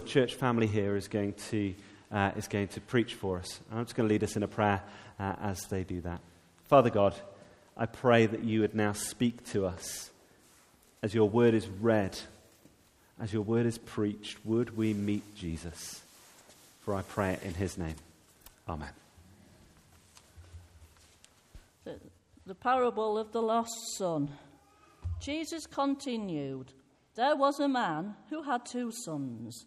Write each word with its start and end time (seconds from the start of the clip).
the 0.00 0.08
church 0.08 0.34
family 0.34 0.66
here, 0.66 0.96
is 0.96 1.08
going 1.08 1.34
to, 1.50 1.74
uh, 2.10 2.30
is 2.36 2.48
going 2.48 2.68
to 2.68 2.80
preach 2.80 3.14
for 3.14 3.38
us. 3.38 3.60
I'm 3.70 3.84
just 3.84 3.94
going 3.94 4.08
to 4.08 4.12
lead 4.12 4.24
us 4.24 4.34
in 4.34 4.42
a 4.42 4.48
prayer 4.48 4.82
uh, 5.18 5.34
as 5.42 5.60
they 5.66 5.84
do 5.84 6.00
that. 6.00 6.20
Father 6.64 6.88
God, 6.88 7.14
I 7.76 7.84
pray 7.86 8.24
that 8.26 8.42
you 8.42 8.62
would 8.62 8.74
now 8.74 8.92
speak 8.92 9.44
to 9.50 9.66
us 9.66 10.10
as 11.02 11.12
your 11.14 11.28
word 11.28 11.52
is 11.52 11.68
read, 11.68 12.18
as 13.20 13.32
your 13.32 13.42
word 13.42 13.66
is 13.66 13.76
preached. 13.76 14.38
Would 14.46 14.74
we 14.74 14.94
meet 14.94 15.34
Jesus? 15.34 16.00
For 16.80 16.94
I 16.94 17.02
pray 17.02 17.34
it 17.34 17.42
in 17.42 17.54
his 17.54 17.76
name. 17.76 17.96
Amen. 18.68 18.88
The, 21.84 21.96
the 22.46 22.54
parable 22.54 23.18
of 23.18 23.32
the 23.32 23.42
lost 23.42 23.74
son. 23.98 24.30
Jesus 25.20 25.66
continued 25.66 26.72
There 27.16 27.36
was 27.36 27.60
a 27.60 27.68
man 27.68 28.14
who 28.30 28.42
had 28.42 28.64
two 28.64 28.92
sons. 29.04 29.66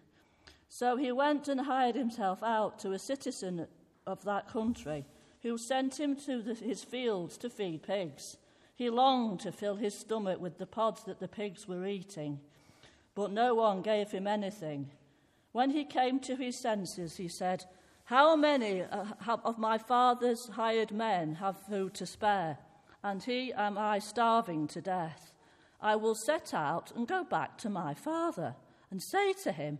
So 0.73 0.95
he 0.95 1.11
went 1.11 1.49
and 1.49 1.59
hired 1.59 1.95
himself 1.95 2.41
out 2.41 2.79
to 2.79 2.93
a 2.93 2.97
citizen 2.97 3.67
of 4.07 4.23
that 4.23 4.47
country 4.47 5.05
who 5.41 5.57
sent 5.57 5.99
him 5.99 6.15
to 6.15 6.41
the, 6.41 6.53
his 6.53 6.81
fields 6.81 7.37
to 7.39 7.49
feed 7.49 7.83
pigs. 7.83 8.37
He 8.73 8.89
longed 8.89 9.41
to 9.41 9.51
fill 9.51 9.75
his 9.75 9.93
stomach 9.93 10.39
with 10.39 10.59
the 10.59 10.65
pods 10.65 11.03
that 11.03 11.19
the 11.19 11.27
pigs 11.27 11.67
were 11.67 11.85
eating, 11.85 12.39
but 13.15 13.33
no 13.33 13.53
one 13.53 13.81
gave 13.81 14.11
him 14.11 14.27
anything. 14.27 14.89
When 15.51 15.71
he 15.71 15.83
came 15.83 16.21
to 16.21 16.37
his 16.37 16.57
senses, 16.57 17.17
he 17.17 17.27
said, 17.27 17.65
How 18.05 18.37
many 18.37 18.83
uh, 18.83 19.05
of 19.43 19.59
my 19.59 19.77
father's 19.77 20.47
hired 20.47 20.93
men 20.93 21.35
have 21.35 21.57
food 21.67 21.93
to 21.95 22.05
spare? 22.05 22.59
And 23.03 23.21
he 23.21 23.51
am 23.51 23.77
I 23.77 23.99
starving 23.99 24.69
to 24.69 24.81
death. 24.81 25.33
I 25.81 25.97
will 25.97 26.15
set 26.15 26.53
out 26.53 26.93
and 26.95 27.05
go 27.05 27.25
back 27.25 27.57
to 27.57 27.69
my 27.69 27.93
father 27.93 28.55
and 28.89 29.03
say 29.03 29.33
to 29.43 29.51
him, 29.51 29.79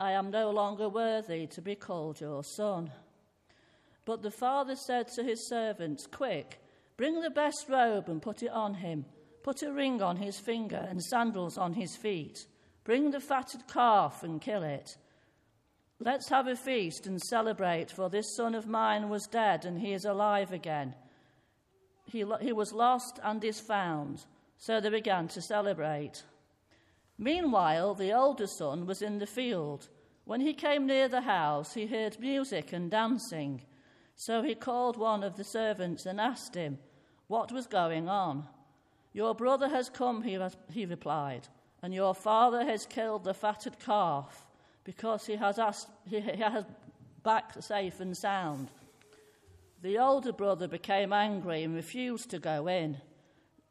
I 0.00 0.12
am 0.12 0.30
no 0.30 0.50
longer 0.50 0.88
worthy 0.88 1.46
to 1.48 1.62
be 1.62 1.74
called 1.74 2.20
your 2.20 2.42
son. 2.42 2.90
But 4.04 4.22
the 4.22 4.30
father 4.30 4.76
said 4.76 5.08
to 5.08 5.22
his 5.22 5.48
servants, 5.48 6.06
Quick, 6.06 6.60
bring 6.96 7.20
the 7.20 7.30
best 7.30 7.66
robe 7.68 8.08
and 8.08 8.20
put 8.20 8.42
it 8.42 8.50
on 8.50 8.74
him. 8.74 9.06
Put 9.42 9.62
a 9.62 9.72
ring 9.72 10.02
on 10.02 10.16
his 10.16 10.38
finger 10.38 10.86
and 10.88 11.02
sandals 11.02 11.58
on 11.58 11.74
his 11.74 11.96
feet. 11.96 12.46
Bring 12.84 13.10
the 13.10 13.20
fatted 13.20 13.68
calf 13.68 14.22
and 14.22 14.40
kill 14.40 14.62
it. 14.62 14.96
Let's 16.00 16.28
have 16.28 16.48
a 16.48 16.56
feast 16.56 17.06
and 17.06 17.20
celebrate, 17.20 17.90
for 17.90 18.10
this 18.10 18.36
son 18.36 18.54
of 18.54 18.66
mine 18.66 19.08
was 19.08 19.26
dead 19.30 19.64
and 19.64 19.78
he 19.78 19.92
is 19.92 20.04
alive 20.04 20.52
again. 20.52 20.94
He, 22.06 22.24
he 22.40 22.52
was 22.52 22.72
lost 22.72 23.20
and 23.22 23.42
is 23.44 23.60
found. 23.60 24.24
So 24.58 24.80
they 24.80 24.90
began 24.90 25.28
to 25.28 25.40
celebrate. 25.40 26.22
Meanwhile, 27.18 27.94
the 27.94 28.12
older 28.12 28.46
son 28.46 28.86
was 28.86 29.02
in 29.02 29.18
the 29.18 29.26
field. 29.26 29.88
When 30.24 30.40
he 30.40 30.54
came 30.54 30.86
near 30.86 31.08
the 31.08 31.22
house, 31.22 31.74
he 31.74 31.86
heard 31.86 32.18
music 32.18 32.72
and 32.72 32.90
dancing. 32.90 33.62
So 34.16 34.42
he 34.42 34.54
called 34.54 34.96
one 34.96 35.22
of 35.22 35.36
the 35.36 35.44
servants 35.44 36.06
and 36.06 36.20
asked 36.20 36.54
him 36.54 36.78
what 37.26 37.52
was 37.52 37.66
going 37.66 38.08
on. 38.08 38.48
Your 39.12 39.34
brother 39.34 39.68
has 39.68 39.88
come, 39.88 40.22
he, 40.22 40.38
he 40.72 40.86
replied, 40.86 41.48
and 41.82 41.94
your 41.94 42.14
father 42.14 42.64
has 42.64 42.86
killed 42.86 43.24
the 43.24 43.34
fatted 43.34 43.78
calf 43.78 44.46
because 44.82 45.26
he 45.26 45.36
has, 45.36 45.58
asked, 45.58 45.88
he, 46.08 46.20
he 46.20 46.42
has 46.42 46.64
back 47.22 47.52
safe 47.60 48.00
and 48.00 48.16
sound. 48.16 48.70
The 49.82 49.98
older 49.98 50.32
brother 50.32 50.66
became 50.66 51.12
angry 51.12 51.62
and 51.62 51.74
refused 51.74 52.30
to 52.30 52.38
go 52.38 52.66
in. 52.66 52.98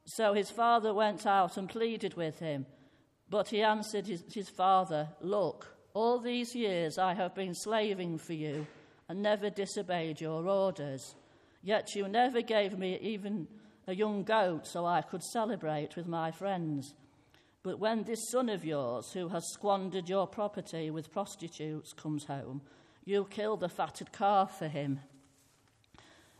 So 0.05 0.33
his 0.33 0.49
father 0.49 0.93
went 0.93 1.25
out 1.25 1.57
and 1.57 1.69
pleaded 1.69 2.15
with 2.15 2.39
him. 2.39 2.65
But 3.33 3.49
he 3.49 3.63
answered 3.63 4.05
his, 4.05 4.23
his 4.31 4.47
father, 4.47 5.09
Look, 5.19 5.75
all 5.95 6.19
these 6.19 6.53
years 6.53 6.99
I 6.99 7.15
have 7.15 7.33
been 7.33 7.55
slaving 7.55 8.19
for 8.19 8.33
you 8.33 8.67
and 9.09 9.23
never 9.23 9.49
disobeyed 9.49 10.21
your 10.21 10.47
orders. 10.47 11.15
Yet 11.63 11.95
you 11.95 12.07
never 12.07 12.41
gave 12.43 12.77
me 12.77 12.99
even 13.01 13.47
a 13.87 13.95
young 13.95 14.21
goat 14.23 14.67
so 14.67 14.85
I 14.85 15.01
could 15.01 15.23
celebrate 15.23 15.95
with 15.95 16.07
my 16.07 16.29
friends. 16.29 16.93
But 17.63 17.79
when 17.79 18.03
this 18.03 18.29
son 18.29 18.49
of 18.49 18.63
yours, 18.63 19.11
who 19.13 19.29
has 19.29 19.51
squandered 19.51 20.07
your 20.07 20.27
property 20.27 20.91
with 20.91 21.11
prostitutes, 21.11 21.91
comes 21.91 22.25
home, 22.25 22.61
you 23.03 23.25
kill 23.31 23.57
the 23.57 23.67
fatted 23.67 24.11
calf 24.11 24.59
for 24.59 24.67
him. 24.67 24.99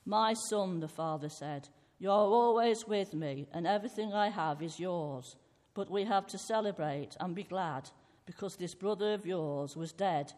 My 0.06 0.36
son, 0.48 0.80
the 0.80 0.88
father 0.88 1.30
said, 1.30 1.70
You 1.98 2.12
are 2.12 2.28
always 2.28 2.86
with 2.88 3.16
me, 3.16 3.48
and 3.52 3.66
everything 3.66 4.14
I 4.14 4.30
have 4.30 4.62
is 4.62 4.80
yours. 4.80 5.36
But 5.74 5.90
we 5.90 6.04
have 6.04 6.28
to 6.28 6.38
celebrate 6.38 7.18
and 7.20 7.36
be 7.36 7.44
glad, 7.44 7.90
because 8.26 8.56
this 8.56 8.76
brother 8.76 9.14
of 9.14 9.26
yours 9.26 9.76
was 9.76 9.92
dead 9.92 10.34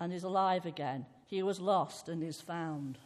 and 0.00 0.12
is 0.12 0.24
alive 0.24 0.66
again 0.66 1.06
he 1.26 1.42
was 1.42 1.60
lost 1.60 2.08
and 2.08 2.22
is 2.22 2.40
found. 2.40 2.98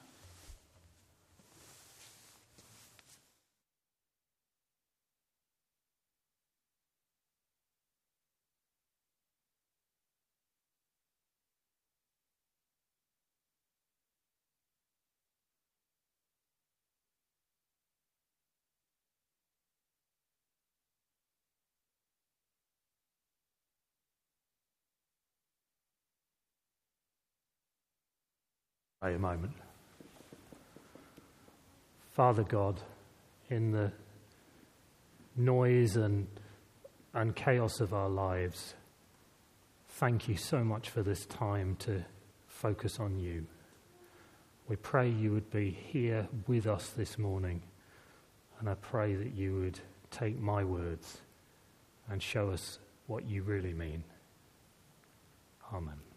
Pray 29.01 29.15
a 29.15 29.19
moment. 29.19 29.53
Father 32.11 32.43
God, 32.43 32.81
in 33.49 33.71
the 33.71 33.93
noise 35.37 35.95
and, 35.95 36.27
and 37.15 37.37
chaos 37.37 37.79
of 37.79 37.95
our 37.95 38.09
lives, 38.09 38.75
thank 39.87 40.27
you 40.27 40.37
so 40.37 40.65
much 40.65 40.91
for 40.91 41.05
this 41.05 41.27
time 41.27 41.77
to 41.77 42.05
focus 42.49 42.99
on 42.99 43.17
you. 43.21 43.47
We 44.67 44.75
pray 44.75 45.09
you 45.09 45.31
would 45.31 45.49
be 45.49 45.71
here 45.71 46.27
with 46.49 46.67
us 46.67 46.89
this 46.89 47.19
morning, 47.19 47.63
and 48.59 48.69
I 48.69 48.75
pray 48.75 49.15
that 49.15 49.33
you 49.33 49.61
would 49.61 49.79
take 50.11 50.41
my 50.41 50.65
words 50.65 51.19
and 52.11 52.21
show 52.21 52.51
us 52.51 52.81
what 53.07 53.29
you 53.29 53.45
really 53.45 53.73
mean. 53.73 54.03
Amen. 55.73 56.08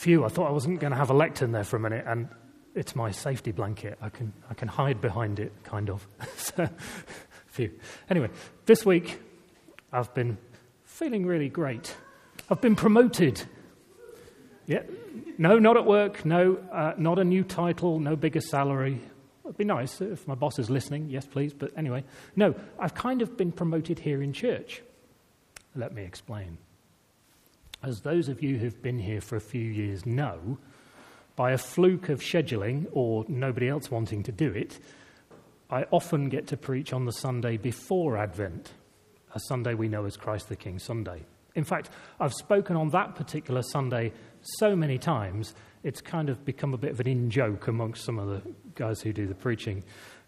Phew, 0.00 0.24
I 0.24 0.28
thought 0.28 0.48
I 0.48 0.52
wasn't 0.52 0.80
going 0.80 0.92
to 0.92 0.96
have 0.96 1.10
a 1.10 1.14
lectern 1.14 1.52
there 1.52 1.62
for 1.62 1.76
a 1.76 1.78
minute, 1.78 2.06
and 2.06 2.26
it's 2.74 2.96
my 2.96 3.10
safety 3.10 3.52
blanket. 3.52 3.98
I 4.00 4.08
can, 4.08 4.32
I 4.48 4.54
can 4.54 4.66
hide 4.66 4.98
behind 5.02 5.38
it, 5.38 5.52
kind 5.62 5.90
of. 5.90 6.08
so, 6.38 6.66
phew. 7.48 7.70
Anyway, 8.08 8.30
this 8.64 8.86
week 8.86 9.20
I've 9.92 10.14
been 10.14 10.38
feeling 10.84 11.26
really 11.26 11.50
great. 11.50 11.94
I've 12.48 12.62
been 12.62 12.76
promoted. 12.76 13.42
Yeah, 14.64 14.84
no, 15.36 15.58
not 15.58 15.76
at 15.76 15.84
work. 15.84 16.24
No, 16.24 16.56
uh, 16.72 16.94
not 16.96 17.18
a 17.18 17.24
new 17.24 17.44
title. 17.44 18.00
No 18.00 18.16
bigger 18.16 18.40
salary. 18.40 19.02
It'd 19.44 19.58
be 19.58 19.64
nice 19.64 20.00
if 20.00 20.26
my 20.26 20.34
boss 20.34 20.58
is 20.58 20.70
listening. 20.70 21.10
Yes, 21.10 21.26
please. 21.26 21.52
But 21.52 21.76
anyway, 21.76 22.04
no, 22.36 22.54
I've 22.78 22.94
kind 22.94 23.20
of 23.20 23.36
been 23.36 23.52
promoted 23.52 23.98
here 23.98 24.22
in 24.22 24.32
church. 24.32 24.80
Let 25.76 25.92
me 25.92 26.04
explain. 26.04 26.56
As 27.82 28.00
those 28.00 28.28
of 28.28 28.42
you 28.42 28.58
who've 28.58 28.82
been 28.82 28.98
here 28.98 29.20
for 29.20 29.36
a 29.36 29.40
few 29.40 29.62
years 29.62 30.04
know, 30.04 30.58
by 31.36 31.52
a 31.52 31.58
fluke 31.58 32.08
of 32.08 32.20
scheduling 32.20 32.86
or 32.92 33.24
nobody 33.28 33.68
else 33.68 33.90
wanting 33.90 34.22
to 34.24 34.32
do 34.32 34.50
it, 34.50 34.78
I 35.70 35.84
often 35.90 36.28
get 36.28 36.48
to 36.48 36.56
preach 36.56 36.92
on 36.92 37.04
the 37.04 37.12
Sunday 37.12 37.56
before 37.56 38.18
Advent, 38.18 38.72
a 39.34 39.40
Sunday 39.40 39.74
we 39.74 39.88
know 39.88 40.04
as 40.04 40.16
Christ 40.16 40.48
the 40.48 40.56
King 40.56 40.78
Sunday. 40.78 41.22
In 41.54 41.64
fact, 41.64 41.90
I've 42.18 42.34
spoken 42.34 42.76
on 42.76 42.90
that 42.90 43.14
particular 43.14 43.62
Sunday 43.62 44.12
so 44.58 44.76
many 44.76 44.98
times, 44.98 45.54
it's 45.82 46.00
kind 46.00 46.28
of 46.28 46.44
become 46.44 46.74
a 46.74 46.78
bit 46.78 46.90
of 46.90 47.00
an 47.00 47.06
in 47.06 47.30
joke 47.30 47.68
amongst 47.68 48.04
some 48.04 48.18
of 48.18 48.28
the 48.28 48.42
guys 48.74 49.00
who 49.00 49.12
do 49.12 49.26
the 49.26 49.34
preaching 49.34 49.82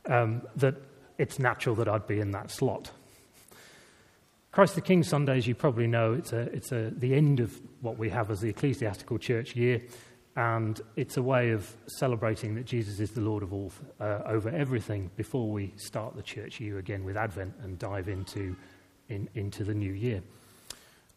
um, 0.07 0.43
that 0.57 0.77
it's 1.19 1.39
natural 1.39 1.75
that 1.77 1.89
I'd 1.89 2.07
be 2.07 2.21
in 2.21 2.31
that 2.31 2.51
slot. 2.51 2.91
Christ 4.53 4.75
the 4.75 4.83
King 4.83 5.03
Sunday, 5.03 5.39
as 5.39 5.47
you 5.47 5.55
probably 5.55 5.87
know, 5.87 6.13
it's, 6.13 6.35
a, 6.35 6.41
it's 6.41 6.73
a, 6.73 6.93
the 6.95 7.15
end 7.15 7.41
of 7.41 7.59
what 7.81 7.97
we 7.97 8.11
have 8.11 8.31
as 8.31 8.41
the 8.41 8.51
ecclesiastical 8.51 9.17
church 9.17 9.57
year, 9.57 9.81
and 10.37 10.79
it's 10.95 11.17
a 11.17 11.23
way 11.23 11.53
of 11.53 11.75
celebrating 11.87 12.55
that 12.57 12.67
Jesus 12.67 13.01
is 13.01 13.13
the 13.13 13.23
Lord 13.23 13.43
of 13.43 13.55
all 13.55 13.73
uh, 13.99 14.21
over 14.27 14.51
everything 14.51 15.11
before 15.17 15.51
we 15.51 15.73
start 15.77 16.17
the 16.17 16.23
church 16.23 16.61
year 16.61 16.77
again 16.77 17.03
with 17.03 17.17
Advent 17.17 17.55
and 17.63 17.79
dive 17.79 18.09
into, 18.09 18.55
in, 19.09 19.27
into 19.35 19.65
the 19.65 19.73
new 19.73 19.95
year. 19.95 20.23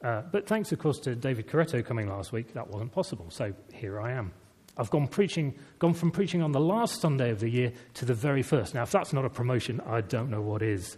Uh, 0.01 0.21
but 0.31 0.47
thanks, 0.47 0.71
of 0.71 0.79
course, 0.79 0.99
to 0.99 1.13
David 1.13 1.47
Coretto 1.47 1.85
coming 1.85 2.07
last 2.07 2.31
week, 2.31 2.53
that 2.53 2.69
wasn't 2.69 2.93
possible. 2.93 3.25
So 3.29 3.53
here 3.73 3.99
I 3.99 4.13
am. 4.13 4.31
I've 4.77 4.89
gone, 4.89 5.09
preaching, 5.09 5.55
gone 5.77 5.93
from 5.93 6.11
preaching 6.11 6.41
on 6.41 6.53
the 6.53 6.61
last 6.61 7.01
Sunday 7.01 7.31
of 7.31 7.41
the 7.41 7.49
year 7.49 7.73
to 7.95 8.05
the 8.05 8.13
very 8.13 8.43
first. 8.43 8.73
Now, 8.73 8.83
if 8.83 8.91
that's 8.91 9.11
not 9.11 9.25
a 9.25 9.29
promotion, 9.29 9.81
I 9.85 9.99
don't 9.99 10.29
know 10.29 10.41
what 10.41 10.61
is. 10.61 10.95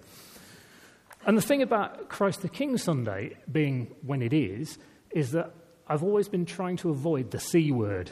And 1.27 1.37
the 1.37 1.41
thing 1.41 1.61
about 1.61 2.07
Christ 2.07 2.41
the 2.41 2.49
King 2.49 2.77
Sunday 2.77 3.35
being 3.51 3.93
when 4.01 4.21
it 4.21 4.31
is, 4.31 4.77
is 5.11 5.31
that 5.31 5.53
I've 5.85 6.01
always 6.01 6.29
been 6.29 6.45
trying 6.45 6.77
to 6.77 6.89
avoid 6.89 7.31
the 7.31 7.39
C 7.39 7.71
word, 7.71 8.09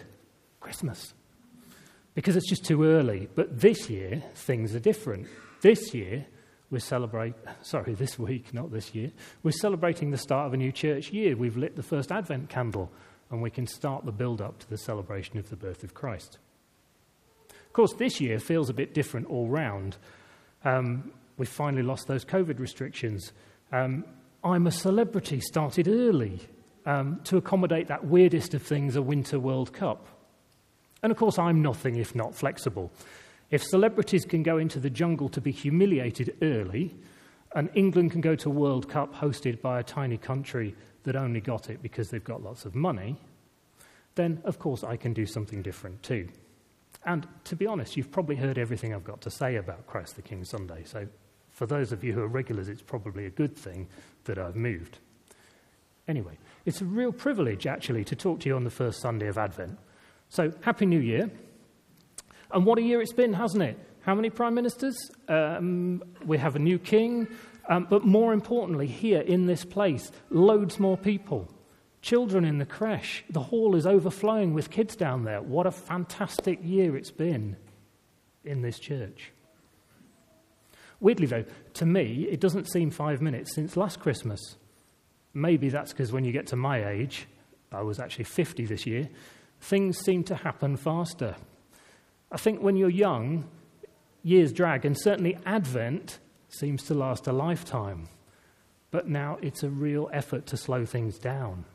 Christmas, 0.59 1.13
because 2.13 2.35
it's 2.35 2.49
just 2.49 2.65
too 2.65 2.83
early. 2.83 3.29
But 3.33 3.61
this 3.61 3.89
year, 3.89 4.21
things 4.35 4.75
are 4.75 4.79
different. 4.79 5.27
This 5.61 5.93
year, 5.93 6.25
we 6.69 6.81
celebrate, 6.81 7.35
sorry, 7.61 7.93
this 7.93 8.19
week, 8.19 8.53
not 8.53 8.71
this 8.71 8.93
year, 8.93 9.11
we're 9.43 9.51
celebrating 9.51 10.11
the 10.11 10.17
start 10.17 10.47
of 10.47 10.53
a 10.53 10.57
new 10.57 10.73
church 10.73 11.13
year. 11.13 11.37
We've 11.37 11.55
lit 11.55 11.77
the 11.77 11.83
first 11.83 12.11
Advent 12.11 12.49
candle, 12.49 12.91
and 13.31 13.41
we 13.41 13.49
can 13.49 13.65
start 13.65 14.03
the 14.03 14.11
build 14.11 14.41
up 14.41 14.59
to 14.59 14.69
the 14.69 14.77
celebration 14.77 15.37
of 15.37 15.49
the 15.49 15.55
birth 15.55 15.85
of 15.85 15.93
Christ. 15.93 16.37
Of 17.49 17.71
course, 17.71 17.93
this 17.93 18.19
year 18.19 18.39
feels 18.39 18.69
a 18.69 18.73
bit 18.73 18.93
different 18.93 19.27
all 19.27 19.47
round. 19.47 19.95
Um, 20.65 21.11
we 21.37 21.45
finally 21.45 21.83
lost 21.83 22.07
those 22.07 22.25
COVID 22.25 22.59
restrictions. 22.59 23.33
Um, 23.71 24.05
I'm 24.43 24.67
a 24.67 24.71
celebrity 24.71 25.39
started 25.39 25.87
early 25.87 26.39
um, 26.85 27.19
to 27.25 27.37
accommodate 27.37 27.87
that 27.87 28.05
weirdest 28.05 28.53
of 28.53 28.61
things, 28.61 28.95
a 28.95 29.01
Winter 29.01 29.39
World 29.39 29.73
Cup. 29.73 30.07
And 31.03 31.11
of 31.11 31.17
course, 31.17 31.37
I'm 31.37 31.61
nothing 31.61 31.97
if 31.97 32.15
not 32.15 32.35
flexible. 32.35 32.91
If 33.51 33.63
celebrities 33.63 34.25
can 34.25 34.43
go 34.43 34.57
into 34.57 34.79
the 34.79 34.89
jungle 34.89 35.29
to 35.29 35.41
be 35.41 35.51
humiliated 35.51 36.35
early, 36.41 36.95
and 37.55 37.69
England 37.73 38.11
can 38.11 38.21
go 38.21 38.35
to 38.35 38.49
a 38.49 38.53
World 38.53 38.89
Cup 38.89 39.15
hosted 39.15 39.61
by 39.61 39.79
a 39.79 39.83
tiny 39.83 40.17
country 40.17 40.75
that 41.03 41.15
only 41.15 41.39
got 41.39 41.69
it 41.69 41.81
because 41.81 42.09
they've 42.09 42.23
got 42.23 42.43
lots 42.43 42.65
of 42.65 42.75
money, 42.75 43.15
then 44.15 44.41
of 44.43 44.59
course 44.59 44.83
I 44.83 44.97
can 44.97 45.13
do 45.13 45.25
something 45.25 45.61
different 45.61 46.01
too. 46.03 46.27
And 47.05 47.27
to 47.45 47.55
be 47.55 47.67
honest, 47.67 47.95
you've 47.95 48.11
probably 48.11 48.35
heard 48.35 48.57
everything 48.57 48.93
I've 48.93 49.03
got 49.03 49.21
to 49.21 49.29
say 49.29 49.55
about 49.55 49.85
Christ 49.87 50.15
the 50.15 50.21
King 50.21 50.43
Sunday, 50.43 50.83
so 50.85 51.07
for 51.55 51.65
those 51.65 51.93
of 51.93 52.03
you 52.03 52.11
who 52.11 52.21
are 52.21 52.27
regulars, 52.27 52.67
it's 52.67 52.81
probably 52.81 53.25
a 53.25 53.29
good 53.29 53.55
thing 53.55 53.87
that 54.25 54.37
I've 54.37 54.57
moved. 54.57 54.99
Anyway, 56.05 56.37
it's 56.65 56.81
a 56.81 56.85
real 56.85 57.13
privilege 57.13 57.65
actually 57.65 58.03
to 58.03 58.15
talk 58.15 58.41
to 58.41 58.49
you 58.49 58.57
on 58.57 58.65
the 58.65 58.69
first 58.69 58.99
Sunday 58.99 59.27
of 59.27 59.37
Advent. 59.37 59.79
So, 60.27 60.51
Happy 60.61 60.85
New 60.85 60.99
Year. 60.99 61.31
And 62.51 62.65
what 62.65 62.77
a 62.77 62.81
year 62.81 63.01
it's 63.01 63.13
been, 63.13 63.31
hasn't 63.31 63.63
it? 63.63 63.79
How 64.01 64.13
many 64.13 64.29
prime 64.29 64.53
ministers? 64.53 64.97
Um, 65.29 66.03
we 66.25 66.37
have 66.37 66.57
a 66.57 66.59
new 66.59 66.77
king. 66.77 67.25
Um, 67.69 67.87
but 67.89 68.03
more 68.03 68.33
importantly, 68.33 68.85
here 68.85 69.21
in 69.21 69.45
this 69.45 69.63
place, 69.63 70.11
loads 70.29 70.77
more 70.77 70.97
people. 70.97 71.49
Children 72.01 72.43
in 72.43 72.57
the 72.57 72.65
creche. 72.65 73.23
The 73.29 73.39
hall 73.39 73.77
is 73.77 73.87
overflowing 73.87 74.53
with 74.53 74.69
kids 74.69 74.97
down 74.97 75.23
there. 75.23 75.41
What 75.41 75.67
a 75.67 75.71
fantastic 75.71 76.59
year 76.61 76.97
it's 76.97 77.11
been 77.11 77.55
in 78.43 78.61
this 78.61 78.77
church. 78.77 79.31
Weirdly, 80.99 81.27
though, 81.27 81.45
to 81.75 81.85
me, 81.85 82.27
it 82.29 82.39
doesn't 82.39 82.69
seem 82.69 82.89
five 82.89 83.21
minutes 83.21 83.53
since 83.55 83.77
last 83.77 83.99
Christmas. 83.99 84.39
Maybe 85.33 85.69
that's 85.69 85.91
because 85.91 86.11
when 86.11 86.23
you 86.23 86.31
get 86.31 86.47
to 86.47 86.55
my 86.55 86.87
age, 86.89 87.27
I 87.71 87.81
was 87.81 87.99
actually 87.99 88.25
50 88.25 88.65
this 88.65 88.85
year, 88.85 89.09
things 89.59 89.97
seem 89.99 90.23
to 90.25 90.35
happen 90.35 90.77
faster. 90.77 91.35
I 92.31 92.37
think 92.37 92.61
when 92.61 92.77
you're 92.77 92.89
young, 92.89 93.49
years 94.23 94.53
drag, 94.53 94.85
and 94.85 94.97
certainly 94.99 95.37
Advent 95.45 96.19
seems 96.49 96.83
to 96.83 96.93
last 96.93 97.27
a 97.27 97.33
lifetime. 97.33 98.07
But 98.91 99.09
now 99.09 99.37
it's 99.41 99.63
a 99.63 99.69
real 99.69 100.09
effort 100.13 100.45
to 100.47 100.57
slow 100.57 100.85
things 100.85 101.19
down. 101.19 101.65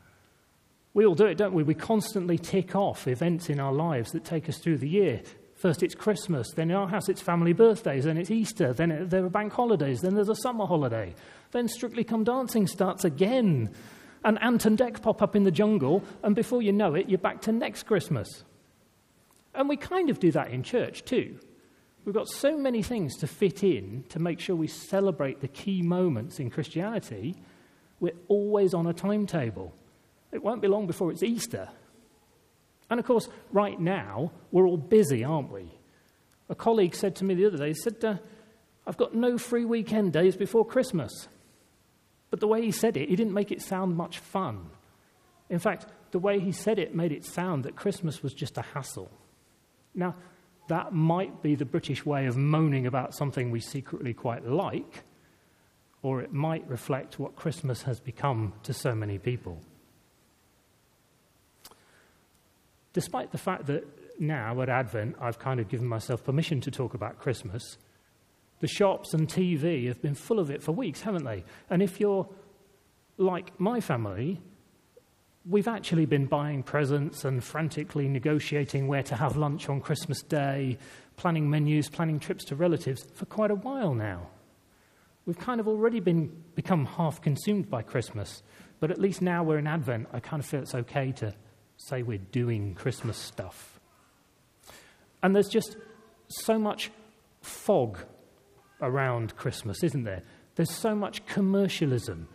We 0.93 1.05
all 1.05 1.15
do 1.15 1.25
it, 1.25 1.37
don't 1.37 1.53
we? 1.53 1.63
We 1.63 1.75
constantly 1.75 2.37
tick 2.37 2.75
off 2.75 3.07
events 3.07 3.49
in 3.49 3.59
our 3.59 3.71
lives 3.71 4.11
that 4.11 4.25
take 4.25 4.49
us 4.49 4.57
through 4.57 4.79
the 4.79 4.89
year. 4.89 5.21
First 5.61 5.83
it's 5.83 5.93
Christmas, 5.93 6.47
then 6.55 6.71
in 6.71 6.75
our 6.75 6.87
house 6.87 7.07
it's 7.07 7.21
family 7.21 7.53
birthdays, 7.53 8.05
then 8.05 8.17
it's 8.17 8.31
Easter, 8.31 8.73
then 8.73 9.07
there 9.07 9.23
are 9.23 9.29
bank 9.29 9.53
holidays, 9.53 10.01
then 10.01 10.15
there's 10.15 10.27
a 10.27 10.35
summer 10.35 10.65
holiday. 10.65 11.13
Then 11.51 11.67
Strictly 11.67 12.03
Come 12.03 12.23
Dancing 12.23 12.65
starts 12.65 13.05
again. 13.05 13.69
And 14.23 14.41
Ant 14.41 14.65
and 14.65 14.75
Dec 14.75 15.03
pop 15.03 15.21
up 15.21 15.35
in 15.35 15.43
the 15.43 15.51
jungle, 15.51 16.03
and 16.23 16.35
before 16.35 16.63
you 16.63 16.71
know 16.71 16.95
it, 16.95 17.09
you're 17.09 17.19
back 17.19 17.41
to 17.41 17.51
next 17.51 17.83
Christmas. 17.83 18.43
And 19.53 19.69
we 19.69 19.77
kind 19.77 20.09
of 20.09 20.19
do 20.19 20.31
that 20.31 20.49
in 20.49 20.63
church 20.63 21.05
too. 21.05 21.37
We've 22.05 22.15
got 22.15 22.27
so 22.27 22.57
many 22.57 22.81
things 22.81 23.15
to 23.17 23.27
fit 23.27 23.63
in 23.63 24.03
to 24.09 24.17
make 24.17 24.39
sure 24.39 24.55
we 24.55 24.65
celebrate 24.65 25.41
the 25.41 25.47
key 25.47 25.83
moments 25.83 26.39
in 26.39 26.49
Christianity. 26.49 27.35
We're 27.99 28.17
always 28.29 28.73
on 28.73 28.87
a 28.87 28.93
timetable. 28.93 29.75
It 30.31 30.41
won't 30.41 30.63
be 30.63 30.67
long 30.67 30.87
before 30.87 31.11
it's 31.11 31.21
Easter. 31.21 31.69
And 32.91 32.99
of 32.99 33.05
course, 33.05 33.29
right 33.53 33.79
now, 33.79 34.33
we're 34.51 34.67
all 34.67 34.75
busy, 34.75 35.23
aren't 35.23 35.49
we? 35.49 35.71
A 36.49 36.55
colleague 36.55 36.93
said 36.93 37.15
to 37.15 37.23
me 37.23 37.33
the 37.33 37.45
other 37.45 37.57
day, 37.57 37.69
he 37.69 37.73
said, 37.73 38.03
uh, 38.03 38.17
I've 38.85 38.97
got 38.97 39.15
no 39.15 39.37
free 39.37 39.63
weekend 39.63 40.11
days 40.11 40.35
before 40.35 40.65
Christmas. 40.65 41.29
But 42.29 42.41
the 42.41 42.47
way 42.47 42.61
he 42.61 42.71
said 42.71 42.97
it, 42.97 43.07
he 43.07 43.15
didn't 43.15 43.33
make 43.33 43.49
it 43.49 43.61
sound 43.61 43.95
much 43.95 44.19
fun. 44.19 44.69
In 45.49 45.57
fact, 45.57 45.85
the 46.11 46.19
way 46.19 46.41
he 46.41 46.51
said 46.51 46.79
it 46.79 46.93
made 46.93 47.13
it 47.13 47.23
sound 47.23 47.63
that 47.63 47.77
Christmas 47.77 48.21
was 48.21 48.33
just 48.33 48.57
a 48.57 48.61
hassle. 48.61 49.09
Now, 49.95 50.15
that 50.67 50.91
might 50.91 51.41
be 51.41 51.55
the 51.55 51.65
British 51.65 52.05
way 52.05 52.25
of 52.25 52.35
moaning 52.35 52.87
about 52.87 53.15
something 53.15 53.51
we 53.51 53.61
secretly 53.61 54.13
quite 54.13 54.45
like, 54.45 55.03
or 56.01 56.21
it 56.21 56.33
might 56.33 56.67
reflect 56.67 57.19
what 57.19 57.37
Christmas 57.37 57.83
has 57.83 58.01
become 58.01 58.51
to 58.63 58.73
so 58.73 58.93
many 58.93 59.17
people. 59.17 59.61
Despite 62.93 63.31
the 63.31 63.37
fact 63.37 63.67
that 63.67 63.87
now 64.19 64.61
at 64.61 64.69
Advent 64.69 65.15
I've 65.19 65.39
kind 65.39 65.59
of 65.59 65.69
given 65.69 65.87
myself 65.87 66.23
permission 66.23 66.61
to 66.61 66.71
talk 66.71 66.93
about 66.93 67.19
Christmas, 67.19 67.77
the 68.59 68.67
shops 68.67 69.13
and 69.13 69.27
TV 69.27 69.87
have 69.87 70.01
been 70.01 70.15
full 70.15 70.39
of 70.39 70.51
it 70.51 70.61
for 70.61 70.71
weeks, 70.71 71.01
haven't 71.01 71.25
they? 71.25 71.43
And 71.69 71.81
if 71.81 71.99
you're 71.99 72.27
like 73.17 73.59
my 73.59 73.79
family, 73.79 74.41
we've 75.49 75.67
actually 75.67 76.05
been 76.05 76.25
buying 76.25 76.61
presents 76.61 77.25
and 77.25 77.43
frantically 77.43 78.07
negotiating 78.07 78.87
where 78.87 79.03
to 79.03 79.15
have 79.15 79.37
lunch 79.37 79.69
on 79.69 79.81
Christmas 79.81 80.21
Day, 80.21 80.77
planning 81.17 81.49
menus, 81.49 81.89
planning 81.89 82.19
trips 82.19 82.45
to 82.45 82.55
relatives 82.55 83.05
for 83.13 83.25
quite 83.25 83.51
a 83.51 83.55
while 83.55 83.93
now. 83.93 84.27
We've 85.25 85.39
kind 85.39 85.59
of 85.59 85.67
already 85.67 85.99
been, 85.99 86.31
become 86.55 86.85
half 86.85 87.21
consumed 87.21 87.69
by 87.69 87.83
Christmas, 87.83 88.43
but 88.79 88.91
at 88.91 88.99
least 88.99 89.21
now 89.21 89.43
we're 89.43 89.59
in 89.59 89.67
Advent, 89.67 90.07
I 90.13 90.19
kind 90.19 90.41
of 90.41 90.45
feel 90.45 90.61
it's 90.61 90.75
okay 90.75 91.11
to 91.13 91.33
say 91.87 92.03
we're 92.03 92.17
doing 92.17 92.75
Christmas 92.75 93.17
stuff. 93.17 93.79
And 95.23 95.35
there's 95.35 95.49
just 95.49 95.77
so 96.27 96.57
much 96.57 96.91
fog 97.41 97.99
around 98.81 99.35
Christmas, 99.35 99.83
isn't 99.83 100.03
there? 100.03 100.23
There's 100.55 100.71
so 100.71 100.95
much 100.95 101.25
commercialism 101.25 102.27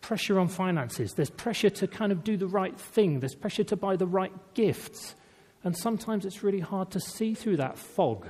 pressure 0.00 0.38
on 0.38 0.48
finances, 0.48 1.14
there's 1.14 1.30
pressure 1.30 1.70
to 1.70 1.86
kind 1.86 2.12
of 2.12 2.22
do 2.22 2.36
the 2.36 2.46
right 2.46 2.78
thing, 2.78 3.20
there's 3.20 3.34
pressure 3.34 3.64
to 3.64 3.74
buy 3.74 3.96
the 3.96 4.06
right 4.06 4.32
gifts. 4.52 5.14
And 5.62 5.74
sometimes 5.74 6.26
it's 6.26 6.42
really 6.42 6.60
hard 6.60 6.90
to 6.90 7.00
see 7.00 7.32
through 7.32 7.56
that 7.56 7.78
fog, 7.78 8.28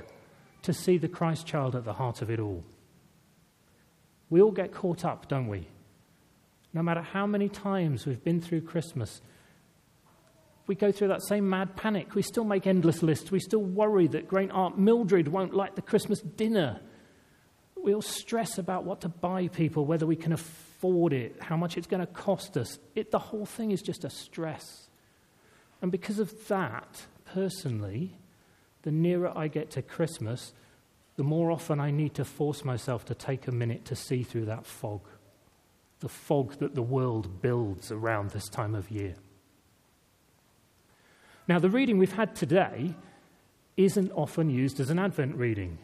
to 0.61 0.71
see 0.71 0.97
the 0.97 1.09
Christ 1.09 1.45
child 1.45 1.75
at 1.75 1.83
the 1.83 1.91
heart 1.91 2.21
of 2.21 2.29
it 2.29 2.39
all. 2.39 2.63
We 4.29 4.41
all 4.41 4.51
get 4.51 4.73
caught 4.73 5.03
up, 5.03 5.27
don't 5.27 5.49
we? 5.49 5.67
No 6.73 6.81
matter 6.81 7.01
how 7.01 7.27
many 7.27 7.49
times 7.49 8.05
we've 8.05 8.23
been 8.23 8.39
through 8.39 8.61
Christmas, 8.61 9.21
we 10.67 10.75
go 10.75 10.91
through 10.91 11.09
that 11.09 11.23
same 11.27 11.49
mad 11.49 11.75
panic. 11.75 12.15
We 12.15 12.21
still 12.21 12.43
make 12.43 12.67
endless 12.67 13.03
lists. 13.03 13.31
We 13.31 13.39
still 13.39 13.61
worry 13.61 14.07
that 14.07 14.27
great 14.27 14.51
Aunt 14.51 14.77
Mildred 14.77 15.27
won't 15.27 15.53
like 15.53 15.75
the 15.75 15.81
Christmas 15.81 16.21
dinner 16.21 16.79
we 17.85 17.93
all 17.93 18.01
stress 18.01 18.57
about 18.57 18.83
what 18.83 19.01
to 19.01 19.09
buy 19.09 19.47
people, 19.47 19.85
whether 19.85 20.07
we 20.07 20.15
can 20.15 20.33
afford 20.33 21.13
it, 21.13 21.35
how 21.39 21.55
much 21.55 21.77
it's 21.77 21.85
going 21.85 22.05
to 22.05 22.11
cost 22.11 22.57
us. 22.57 22.79
It, 22.95 23.11
the 23.11 23.19
whole 23.19 23.45
thing 23.45 23.69
is 23.69 23.83
just 23.83 24.03
a 24.03 24.09
stress. 24.09 24.89
And 25.83 25.91
because 25.91 26.17
of 26.17 26.47
that, 26.47 27.05
personally, 27.25 28.17
the 28.81 28.91
nearer 28.91 29.31
I 29.37 29.49
get 29.49 29.69
to 29.71 29.83
Christmas, 29.83 30.51
the 31.15 31.23
more 31.23 31.51
often 31.51 31.79
I 31.79 31.91
need 31.91 32.15
to 32.15 32.25
force 32.25 32.65
myself 32.65 33.05
to 33.05 33.13
take 33.13 33.47
a 33.47 33.51
minute 33.51 33.85
to 33.85 33.95
see 33.95 34.23
through 34.23 34.45
that 34.45 34.65
fog, 34.65 35.01
the 35.99 36.09
fog 36.09 36.57
that 36.57 36.73
the 36.73 36.81
world 36.81 37.39
builds 37.43 37.91
around 37.91 38.31
this 38.31 38.49
time 38.49 38.73
of 38.73 38.89
year. 38.89 39.13
Now, 41.47 41.59
the 41.59 41.69
reading 41.69 41.97
we've 41.97 42.13
had 42.13 42.35
today 42.35 42.95
isn't 43.77 44.11
often 44.11 44.49
used 44.49 44.79
as 44.79 44.89
an 44.89 44.99
Advent 44.99 45.35
reading. 45.35 45.77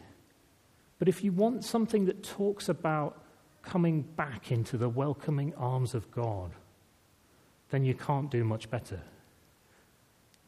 But 0.98 1.08
if 1.08 1.22
you 1.22 1.32
want 1.32 1.64
something 1.64 2.06
that 2.06 2.22
talks 2.22 2.68
about 2.68 3.22
coming 3.62 4.02
back 4.02 4.50
into 4.50 4.76
the 4.76 4.88
welcoming 4.88 5.54
arms 5.56 5.94
of 5.94 6.10
God, 6.10 6.52
then 7.70 7.84
you 7.84 7.94
can't 7.94 8.30
do 8.30 8.44
much 8.44 8.70
better. 8.70 9.00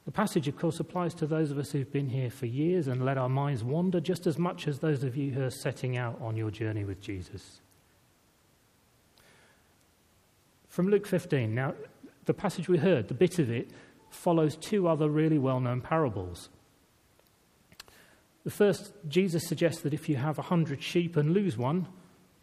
The 0.04 0.10
passage, 0.10 0.48
of 0.48 0.58
course, 0.58 0.80
applies 0.80 1.14
to 1.14 1.26
those 1.26 1.50
of 1.50 1.58
us 1.58 1.70
who've 1.70 1.90
been 1.90 2.10
here 2.10 2.30
for 2.30 2.46
years 2.46 2.88
and 2.88 3.04
let 3.04 3.16
our 3.16 3.28
minds 3.28 3.64
wander 3.64 4.00
just 4.00 4.26
as 4.26 4.38
much 4.38 4.68
as 4.68 4.78
those 4.78 5.02
of 5.02 5.16
you 5.16 5.32
who 5.32 5.42
are 5.42 5.50
setting 5.50 5.96
out 5.96 6.20
on 6.20 6.36
your 6.36 6.50
journey 6.50 6.84
with 6.84 7.00
Jesus. 7.00 7.60
From 10.68 10.88
Luke 10.88 11.06
15, 11.06 11.54
now, 11.54 11.74
the 12.26 12.34
passage 12.34 12.68
we 12.68 12.78
heard, 12.78 13.08
the 13.08 13.14
bit 13.14 13.38
of 13.38 13.50
it, 13.50 13.70
follows 14.14 14.56
two 14.56 14.88
other 14.88 15.08
really 15.08 15.38
well 15.38 15.60
known 15.60 15.80
parables. 15.80 16.48
The 18.44 18.50
first, 18.50 18.92
Jesus 19.08 19.46
suggests 19.46 19.82
that 19.82 19.94
if 19.94 20.08
you 20.08 20.16
have 20.16 20.38
a 20.38 20.42
hundred 20.42 20.82
sheep 20.82 21.16
and 21.16 21.32
lose 21.32 21.56
one, 21.56 21.88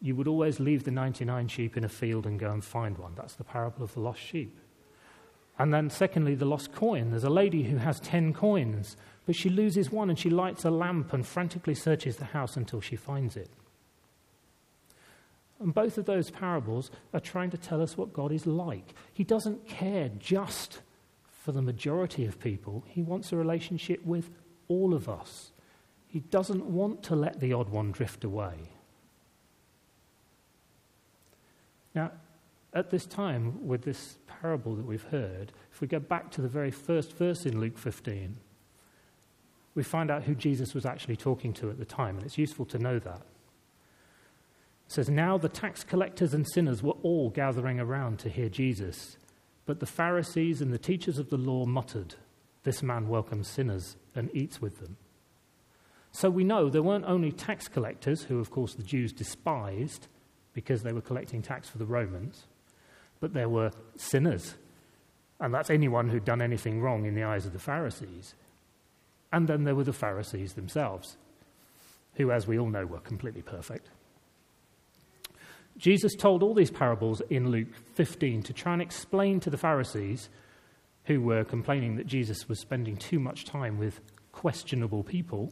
you 0.01 0.15
would 0.15 0.27
always 0.27 0.59
leave 0.59 0.83
the 0.83 0.91
99 0.91 1.47
sheep 1.47 1.77
in 1.77 1.83
a 1.83 1.89
field 1.89 2.25
and 2.25 2.39
go 2.39 2.51
and 2.51 2.63
find 2.63 2.97
one. 2.97 3.13
That's 3.15 3.35
the 3.35 3.43
parable 3.43 3.83
of 3.83 3.93
the 3.93 3.99
lost 3.99 4.19
sheep. 4.19 4.57
And 5.59 5.71
then, 5.71 5.91
secondly, 5.91 6.33
the 6.33 6.45
lost 6.45 6.73
coin. 6.73 7.11
There's 7.11 7.23
a 7.23 7.29
lady 7.29 7.63
who 7.63 7.77
has 7.77 7.99
10 7.99 8.33
coins, 8.33 8.97
but 9.27 9.35
she 9.35 9.49
loses 9.49 9.91
one 9.91 10.09
and 10.09 10.17
she 10.17 10.31
lights 10.31 10.65
a 10.65 10.71
lamp 10.71 11.13
and 11.13 11.25
frantically 11.25 11.75
searches 11.75 12.17
the 12.17 12.25
house 12.25 12.57
until 12.57 12.81
she 12.81 12.95
finds 12.95 13.37
it. 13.37 13.49
And 15.59 15.71
both 15.71 15.99
of 15.99 16.05
those 16.05 16.31
parables 16.31 16.89
are 17.13 17.19
trying 17.19 17.51
to 17.51 17.57
tell 17.57 17.79
us 17.79 17.95
what 17.95 18.11
God 18.11 18.31
is 18.31 18.47
like. 18.47 18.95
He 19.13 19.23
doesn't 19.23 19.67
care 19.67 20.09
just 20.17 20.79
for 21.41 21.51
the 21.51 21.61
majority 21.61 22.25
of 22.25 22.39
people, 22.39 22.83
He 22.87 23.01
wants 23.01 23.31
a 23.31 23.35
relationship 23.35 24.05
with 24.05 24.29
all 24.67 24.93
of 24.93 25.09
us. 25.09 25.51
He 26.07 26.19
doesn't 26.19 26.65
want 26.65 27.01
to 27.03 27.15
let 27.15 27.39
the 27.39 27.51
odd 27.51 27.69
one 27.69 27.91
drift 27.91 28.23
away. 28.23 28.53
Now, 31.95 32.11
at 32.73 32.91
this 32.91 33.07
time, 33.07 33.67
with 33.67 33.81
this 33.81 34.19
parable 34.27 34.75
that 34.75 34.85
we've 34.85 35.05
heard, 35.05 35.51
if 35.71 35.81
we 35.81 35.87
go 35.87 35.99
back 35.99 36.29
to 36.31 36.41
the 36.41 36.47
very 36.47 36.69
first 36.69 37.17
verse 37.17 37.45
in 37.45 37.59
Luke 37.59 37.77
15, 37.77 38.37
we 39.73 39.81
find 39.81 40.11
out 40.11 40.23
who 40.23 40.35
Jesus 40.35 40.75
was 40.75 40.85
actually 40.85 41.15
talking 41.15 41.53
to 41.53 41.71
at 41.71 41.79
the 41.79 41.85
time, 41.85 42.17
and 42.17 42.25
it's 42.25 42.37
useful 42.37 42.65
to 42.65 42.77
know 42.77 42.99
that. 42.99 43.21
It 44.85 44.91
says, 44.93 45.09
Now 45.09 45.39
the 45.39 45.49
tax 45.49 45.83
collectors 45.83 46.35
and 46.35 46.47
sinners 46.47 46.83
were 46.83 46.97
all 47.01 47.31
gathering 47.31 47.79
around 47.79 48.19
to 48.19 48.29
hear 48.29 48.47
Jesus, 48.47 49.17
but 49.71 49.79
the 49.79 49.85
Pharisees 49.85 50.61
and 50.61 50.73
the 50.73 50.77
teachers 50.77 51.17
of 51.17 51.29
the 51.29 51.37
law 51.37 51.65
muttered, 51.65 52.15
This 52.63 52.83
man 52.83 53.07
welcomes 53.07 53.47
sinners 53.47 53.95
and 54.13 54.29
eats 54.33 54.61
with 54.61 54.81
them. 54.81 54.97
So 56.11 56.29
we 56.29 56.43
know 56.43 56.67
there 56.67 56.83
weren't 56.83 57.05
only 57.05 57.31
tax 57.31 57.69
collectors, 57.69 58.23
who 58.23 58.39
of 58.39 58.51
course 58.51 58.73
the 58.73 58.83
Jews 58.83 59.13
despised 59.13 60.09
because 60.51 60.83
they 60.83 60.91
were 60.91 60.99
collecting 60.99 61.41
tax 61.41 61.69
for 61.69 61.77
the 61.77 61.85
Romans, 61.85 62.47
but 63.21 63.33
there 63.33 63.47
were 63.47 63.71
sinners. 63.95 64.55
And 65.39 65.53
that's 65.53 65.69
anyone 65.69 66.09
who'd 66.09 66.25
done 66.25 66.41
anything 66.41 66.81
wrong 66.81 67.05
in 67.05 67.15
the 67.15 67.23
eyes 67.23 67.45
of 67.45 67.53
the 67.53 67.57
Pharisees. 67.57 68.35
And 69.31 69.47
then 69.47 69.63
there 69.63 69.75
were 69.75 69.85
the 69.85 69.93
Pharisees 69.93 70.55
themselves, 70.55 71.15
who, 72.15 72.29
as 72.29 72.45
we 72.45 72.59
all 72.59 72.69
know, 72.69 72.85
were 72.85 72.99
completely 72.99 73.41
perfect. 73.41 73.89
Jesus 75.77 76.15
told 76.15 76.43
all 76.43 76.53
these 76.53 76.71
parables 76.71 77.21
in 77.29 77.49
Luke 77.49 77.75
15 77.95 78.43
to 78.43 78.53
try 78.53 78.73
and 78.73 78.81
explain 78.81 79.39
to 79.39 79.49
the 79.49 79.57
Pharisees, 79.57 80.29
who 81.05 81.21
were 81.21 81.43
complaining 81.43 81.95
that 81.95 82.07
Jesus 82.07 82.47
was 82.47 82.59
spending 82.59 82.95
too 82.95 83.19
much 83.19 83.45
time 83.45 83.77
with 83.77 83.99
questionable 84.31 85.03
people, 85.03 85.51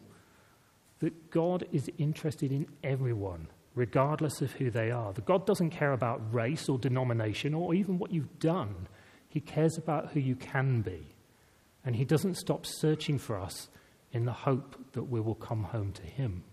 that 1.00 1.32
God 1.32 1.66
is 1.72 1.90
interested 1.98 2.52
in 2.52 2.68
everyone 2.84 3.48
regardless 3.76 4.42
of 4.42 4.52
who 4.54 4.70
they 4.70 4.92
are. 4.92 5.14
The 5.14 5.22
God 5.22 5.46
doesn't 5.46 5.70
care 5.70 5.94
about 5.94 6.34
race 6.34 6.68
or 6.68 6.78
denomination 6.78 7.54
or 7.54 7.74
even 7.74 7.98
what 7.98 8.12
you've 8.12 8.40
done. 8.40 8.88
He 9.30 9.40
cares 9.40 9.78
about 9.78 10.12
who 10.12 10.20
you 10.20 10.36
can 10.36 10.82
be. 10.82 11.16
And 11.86 11.96
He 11.96 12.04
doesn't 12.04 12.36
stop 12.36 12.66
searching 12.66 13.18
for 13.18 13.40
us 13.40 13.70
in 14.12 14.26
the 14.26 14.34
hope 14.34 14.76
that 14.94 15.04
we 15.04 15.22
will 15.22 15.36
come 15.36 15.64
home 15.64 15.94
to 15.94 16.02
Him. 16.02 16.44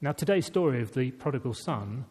Now, 0.00 0.12
today's 0.12 0.46
story 0.46 0.80
of 0.80 0.94
the 0.94 1.10
prodigal 1.10 1.54
son 1.54 2.04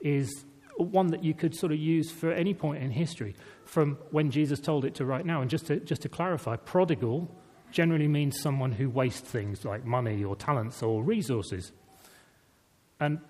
is 0.00 0.44
one 0.76 1.08
that 1.08 1.24
you 1.24 1.34
could 1.34 1.54
sort 1.54 1.72
of 1.72 1.78
use 1.78 2.10
for 2.10 2.30
any 2.30 2.52
point 2.52 2.82
in 2.82 2.90
history, 2.90 3.34
from 3.64 3.96
when 4.10 4.30
Jesus 4.30 4.60
told 4.60 4.84
it 4.84 4.94
to 4.96 5.06
right 5.06 5.24
now. 5.24 5.40
And 5.40 5.50
just 5.50 5.66
to, 5.66 5.80
just 5.80 6.02
to 6.02 6.08
clarify, 6.08 6.56
prodigal 6.56 7.34
generally 7.70 8.08
means 8.08 8.40
someone 8.40 8.72
who 8.72 8.90
wastes 8.90 9.28
things 9.28 9.64
like 9.64 9.84
money 9.84 10.22
or 10.22 10.36
talents 10.36 10.82
or 10.82 11.02
resources. 11.02 11.72
And 13.00 13.20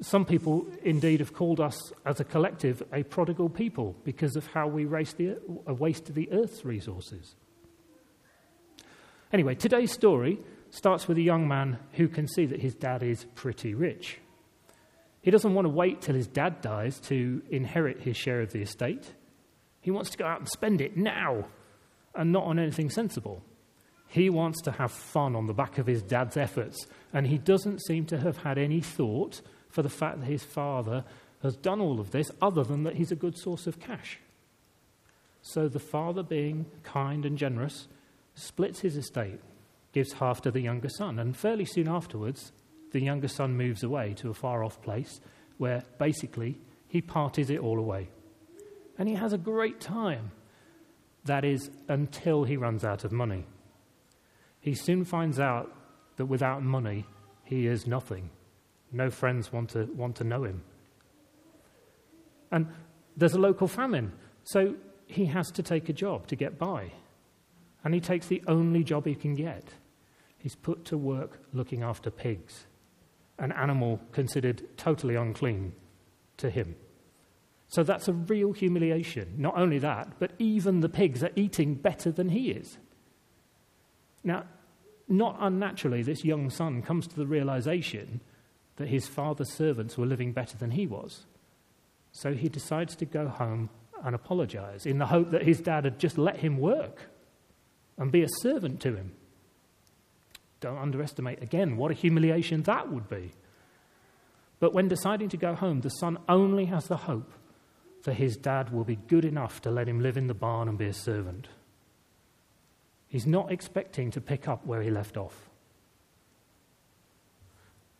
some 0.00 0.24
people 0.24 0.66
indeed 0.82 1.20
have 1.20 1.32
called 1.32 1.60
us 1.60 1.92
as 2.06 2.20
a 2.20 2.24
collective 2.24 2.82
a 2.92 3.02
prodigal 3.02 3.48
people 3.50 3.96
because 4.04 4.36
of 4.36 4.46
how 4.48 4.68
we 4.68 4.86
waste 4.86 5.18
the, 5.18 5.36
waste 5.66 6.14
the 6.14 6.30
earth's 6.32 6.64
resources. 6.64 7.34
Anyway, 9.32 9.54
today's 9.54 9.92
story 9.92 10.38
starts 10.70 11.08
with 11.08 11.18
a 11.18 11.22
young 11.22 11.48
man 11.48 11.78
who 11.92 12.08
can 12.08 12.26
see 12.28 12.46
that 12.46 12.60
his 12.60 12.74
dad 12.74 13.02
is 13.02 13.24
pretty 13.34 13.74
rich. 13.74 14.18
He 15.22 15.30
doesn't 15.30 15.54
want 15.54 15.66
to 15.66 15.70
wait 15.70 16.00
till 16.00 16.14
his 16.14 16.26
dad 16.26 16.60
dies 16.60 17.00
to 17.00 17.42
inherit 17.50 18.00
his 18.00 18.16
share 18.16 18.40
of 18.40 18.52
the 18.52 18.62
estate. 18.62 19.12
He 19.80 19.90
wants 19.90 20.10
to 20.10 20.18
go 20.18 20.26
out 20.26 20.40
and 20.40 20.48
spend 20.48 20.80
it 20.80 20.96
now 20.96 21.46
and 22.14 22.32
not 22.32 22.44
on 22.44 22.58
anything 22.58 22.90
sensible. 22.90 23.42
He 24.08 24.30
wants 24.30 24.62
to 24.62 24.72
have 24.72 24.90
fun 24.90 25.36
on 25.36 25.46
the 25.46 25.52
back 25.52 25.78
of 25.78 25.86
his 25.86 26.02
dad's 26.02 26.36
efforts, 26.36 26.86
and 27.12 27.26
he 27.26 27.38
doesn't 27.38 27.84
seem 27.84 28.06
to 28.06 28.18
have 28.18 28.38
had 28.38 28.56
any 28.58 28.80
thought 28.80 29.42
for 29.68 29.82
the 29.82 29.90
fact 29.90 30.20
that 30.20 30.26
his 30.26 30.42
father 30.42 31.04
has 31.42 31.56
done 31.56 31.80
all 31.80 32.00
of 32.00 32.10
this 32.10 32.30
other 32.40 32.64
than 32.64 32.84
that 32.84 32.96
he's 32.96 33.12
a 33.12 33.16
good 33.16 33.36
source 33.36 33.66
of 33.66 33.78
cash. 33.78 34.18
So 35.42 35.68
the 35.68 35.78
father, 35.78 36.22
being 36.22 36.66
kind 36.82 37.24
and 37.24 37.38
generous, 37.38 37.86
splits 38.34 38.80
his 38.80 38.96
estate, 38.96 39.40
gives 39.92 40.12
half 40.12 40.40
to 40.42 40.50
the 40.50 40.60
younger 40.60 40.88
son, 40.88 41.18
and 41.18 41.36
fairly 41.36 41.64
soon 41.64 41.88
afterwards, 41.88 42.52
the 42.92 43.02
younger 43.02 43.28
son 43.28 43.56
moves 43.56 43.82
away 43.82 44.14
to 44.14 44.30
a 44.30 44.34
far 44.34 44.64
off 44.64 44.80
place 44.82 45.20
where 45.58 45.82
basically 45.98 46.58
he 46.88 47.00
parties 47.00 47.50
it 47.50 47.60
all 47.60 47.78
away. 47.78 48.08
And 48.98 49.08
he 49.08 49.14
has 49.14 49.32
a 49.32 49.38
great 49.38 49.80
time. 49.80 50.30
That 51.24 51.44
is, 51.44 51.70
until 51.88 52.44
he 52.44 52.56
runs 52.56 52.84
out 52.84 53.04
of 53.04 53.12
money 53.12 53.46
he 54.60 54.74
soon 54.74 55.04
finds 55.04 55.38
out 55.38 55.72
that 56.16 56.26
without 56.26 56.62
money, 56.62 57.06
he 57.44 57.66
is 57.66 57.86
nothing. 57.86 58.30
No 58.92 59.10
friends 59.10 59.52
want 59.52 59.70
to, 59.70 59.84
want 59.94 60.16
to 60.16 60.24
know 60.24 60.44
him. 60.44 60.62
And 62.50 62.66
there's 63.16 63.34
a 63.34 63.38
local 63.38 63.68
famine, 63.68 64.12
so 64.44 64.74
he 65.06 65.26
has 65.26 65.50
to 65.52 65.62
take 65.62 65.88
a 65.88 65.92
job 65.92 66.26
to 66.28 66.36
get 66.36 66.58
by. 66.58 66.92
And 67.84 67.94
he 67.94 68.00
takes 68.00 68.26
the 68.26 68.42
only 68.46 68.82
job 68.82 69.06
he 69.06 69.14
can 69.14 69.34
get. 69.34 69.64
He's 70.36 70.54
put 70.54 70.84
to 70.86 70.98
work 70.98 71.40
looking 71.52 71.82
after 71.82 72.10
pigs, 72.10 72.66
an 73.38 73.52
animal 73.52 74.00
considered 74.12 74.62
totally 74.76 75.14
unclean 75.14 75.72
to 76.38 76.50
him. 76.50 76.76
So 77.68 77.82
that's 77.82 78.08
a 78.08 78.12
real 78.12 78.52
humiliation. 78.52 79.34
Not 79.36 79.58
only 79.58 79.78
that, 79.80 80.18
but 80.18 80.32
even 80.38 80.80
the 80.80 80.88
pigs 80.88 81.22
are 81.22 81.30
eating 81.36 81.74
better 81.74 82.10
than 82.10 82.30
he 82.30 82.50
is. 82.50 82.78
Now, 84.24 84.44
not 85.06 85.36
unnaturally, 85.40 86.02
this 86.02 86.24
young 86.24 86.50
son 86.50 86.82
comes 86.82 87.06
to 87.08 87.16
the 87.16 87.26
realization 87.26 88.20
that 88.76 88.88
his 88.88 89.06
father's 89.06 89.52
servants 89.52 89.98
were 89.98 90.06
living 90.06 90.32
better 90.32 90.56
than 90.56 90.70
he 90.70 90.86
was. 90.86 91.26
So 92.12 92.32
he 92.32 92.48
decides 92.48 92.96
to 92.96 93.04
go 93.04 93.28
home 93.28 93.70
and 94.02 94.14
apologize 94.14 94.86
in 94.86 94.98
the 94.98 95.06
hope 95.06 95.30
that 95.30 95.42
his 95.42 95.60
dad 95.60 95.84
had 95.84 95.98
just 95.98 96.16
let 96.16 96.38
him 96.38 96.58
work 96.58 97.10
and 97.98 98.12
be 98.12 98.22
a 98.22 98.28
servant 98.40 98.80
to 98.80 98.94
him. 98.96 99.12
Don't 100.60 100.78
underestimate, 100.78 101.42
again, 101.42 101.76
what 101.76 101.90
a 101.90 101.94
humiliation 101.94 102.62
that 102.62 102.90
would 102.90 103.08
be. 103.08 103.32
But 104.60 104.72
when 104.72 104.88
deciding 104.88 105.28
to 105.30 105.36
go 105.36 105.54
home, 105.54 105.80
the 105.80 105.88
son 105.88 106.18
only 106.28 106.64
has 106.66 106.86
the 106.86 106.96
hope 106.96 107.32
that 108.04 108.14
his 108.14 108.36
dad 108.36 108.72
will 108.72 108.84
be 108.84 108.96
good 108.96 109.24
enough 109.24 109.60
to 109.62 109.70
let 109.70 109.88
him 109.88 110.00
live 110.00 110.16
in 110.16 110.26
the 110.26 110.34
barn 110.34 110.68
and 110.68 110.78
be 110.78 110.86
a 110.86 110.94
servant. 110.94 111.48
He's 113.08 113.26
not 113.26 113.52
expecting 113.52 114.10
to 114.12 114.20
pick 114.20 114.48
up 114.48 114.66
where 114.66 114.82
he 114.82 114.90
left 114.90 115.16
off. 115.16 115.48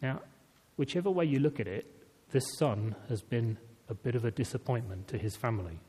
Now, 0.03 0.21
whichever 0.77 1.11
way 1.11 1.25
you 1.25 1.39
look 1.39 1.61
at 1.61 1.67
it, 1.67 1.87
this 2.31 2.45
son 2.59 2.95
has 3.09 3.23
been 3.23 3.59
a 3.89 3.95
bit 3.95 4.15
of 4.15 4.25
a 4.25 4.31
disappointment 4.31 5.09
to 5.09 5.19
his 5.19 5.35
family. 5.35 5.81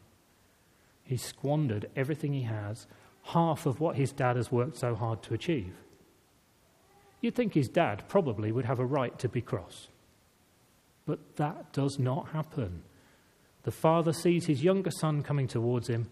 He's 1.04 1.24
squandered 1.24 1.90
everything 1.96 2.34
he 2.34 2.44
has, 2.44 2.88
half 3.24 3.66
of 3.66 3.80
what 3.80 3.96
his 3.96 4.12
dad 4.12 4.36
has 4.36 4.52
worked 4.52 4.78
so 4.78 4.96
hard 4.96 5.22
to 5.24 5.34
achieve. 5.34 5.74
You'd 7.22 7.36
think 7.36 7.54
his 7.54 7.68
dad 7.68 8.04
probably 8.08 8.52
would 8.52 8.66
have 8.66 8.80
a 8.80 8.86
right 8.86 9.18
to 9.20 9.30
be 9.30 9.42
cross. 9.42 9.90
But 11.06 11.36
that 11.36 11.74
does 11.74 12.00
not 12.00 12.30
happen. 12.30 12.84
The 13.64 13.72
father 13.72 14.14
sees 14.14 14.46
his 14.46 14.64
younger 14.64 14.92
son 14.92 15.22
coming 15.22 15.48
towards 15.48 15.90
him, 15.90 16.10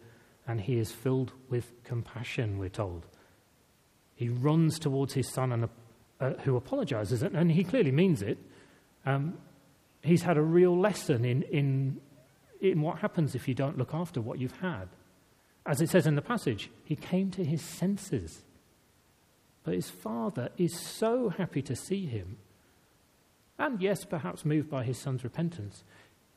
and 0.48 0.60
he 0.60 0.78
is 0.78 0.92
filled 0.92 1.32
with 1.50 1.72
compassion, 1.84 2.58
we're 2.58 2.70
told. 2.70 3.06
He 4.16 4.30
runs 4.30 4.80
towards 4.80 5.14
his 5.14 5.32
son, 5.32 5.52
and, 5.52 5.70
uh, 6.20 6.32
who 6.44 6.56
apologizes, 6.56 7.24
and 7.24 7.52
he 7.52 7.64
clearly 7.64 7.92
means 7.92 8.22
it. 8.22 8.38
Um, 9.06 9.38
he's 10.02 10.24
had 10.24 10.38
a 10.38 10.42
real 10.42 10.78
lesson 10.78 11.24
in, 11.24 11.44
in, 11.44 12.02
in 12.60 12.82
what 12.82 13.00
happens 13.00 13.36
if 13.36 13.48
you 13.48 13.54
don't 13.54 13.78
look 13.78 13.94
after 13.94 14.20
what 14.20 14.40
you've 14.40 14.60
had. 14.60 14.90
As 15.68 15.82
it 15.82 15.90
says 15.90 16.08
in 16.08 16.16
the 16.16 16.22
passage, 16.22 16.72
he 16.86 16.96
came 16.96 17.30
to 17.32 17.44
his 17.44 17.62
senses. 17.62 18.44
But 19.64 19.74
his 19.74 19.90
father 19.90 20.50
is 20.58 20.74
so 20.80 21.28
happy 21.28 21.62
to 21.64 21.76
see 21.76 22.06
him. 22.06 22.38
And 23.60 23.82
yes, 23.82 24.06
perhaps 24.06 24.46
moved 24.46 24.70
by 24.70 24.84
his 24.86 24.98
son's 24.98 25.26
repentance, 25.26 25.84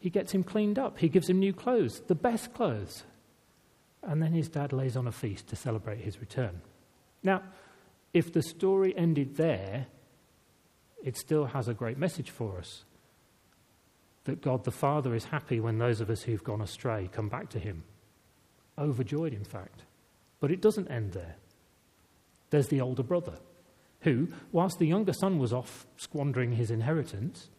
he 0.00 0.10
gets 0.10 0.32
him 0.32 0.42
cleaned 0.42 0.78
up. 0.78 0.98
He 0.98 1.08
gives 1.08 1.30
him 1.30 1.38
new 1.38 1.52
clothes, 1.52 2.00
the 2.08 2.14
best 2.14 2.52
clothes. 2.54 3.04
And 4.02 4.22
then 4.22 4.32
his 4.32 4.48
dad 4.48 4.72
lays 4.72 4.96
on 4.96 5.06
a 5.06 5.12
feast 5.12 5.46
to 5.48 5.56
celebrate 5.56 6.00
his 6.00 6.20
return. 6.20 6.62
Now, 7.22 7.42
if 8.12 8.32
the 8.32 8.42
story 8.42 8.96
ended 8.96 9.36
there, 9.36 9.86
it 11.04 11.16
still 11.16 11.44
has 11.44 11.68
a 11.68 11.74
great 11.74 11.98
message 11.98 12.30
for 12.30 12.58
us 12.58 12.84
that 14.24 14.42
God 14.42 14.64
the 14.64 14.70
Father 14.70 15.14
is 15.14 15.24
happy 15.24 15.60
when 15.60 15.78
those 15.78 16.00
of 16.00 16.10
us 16.10 16.22
who've 16.22 16.44
gone 16.44 16.60
astray 16.60 17.08
come 17.12 17.28
back 17.28 17.50
to 17.50 17.58
Him. 17.58 17.84
Overjoyed, 18.80 19.34
in 19.34 19.44
fact. 19.44 19.82
But 20.40 20.50
it 20.50 20.62
doesn't 20.62 20.90
end 20.90 21.12
there. 21.12 21.36
There's 22.48 22.68
the 22.68 22.80
older 22.80 23.02
brother, 23.02 23.34
who, 24.00 24.28
whilst 24.50 24.78
the 24.78 24.86
younger 24.86 25.12
son 25.12 25.38
was 25.38 25.52
off 25.52 25.86
squandering 25.96 26.52
his 26.52 26.70
inheritance, 26.70 27.50